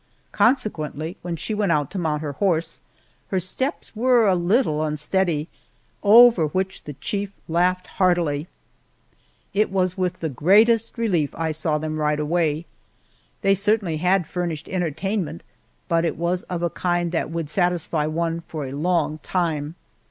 Consequently, 0.31 1.15
when 1.21 1.35
she 1.35 1.53
went 1.53 1.71
out 1.71 1.91
to 1.91 1.99
mount 1.99 2.23
her 2.23 2.31
horse 2.31 2.81
her 3.27 3.39
steps 3.39 3.95
were 3.95 4.25
a 4.27 4.33
little 4.33 4.83
unsteady, 4.83 5.47
over 6.01 6.47
which 6.47 6.85
the 6.85 6.93
chief 6.93 7.31
laughed 7.47 7.85
heartily. 7.85 8.47
It 9.53 9.69
was 9.69 9.99
with 9.99 10.13
the 10.19 10.27
greatest 10.27 10.97
relief 10.97 11.35
I 11.35 11.51
saw 11.51 11.77
them 11.77 11.99
ride 11.99 12.19
away. 12.19 12.65
They 13.43 13.53
certainly 13.53 13.97
had 13.97 14.25
furnished 14.25 14.67
entertainment, 14.67 15.43
but 15.87 16.03
it 16.03 16.17
was 16.17 16.41
of 16.49 16.63
a 16.63 16.71
kind 16.71 17.11
that 17.11 17.29
would 17.29 17.47
satisfy 17.47 18.07
one 18.07 18.41
for 18.47 18.65
a 18.65 18.71
long 18.71 19.19
time. 19.19 19.75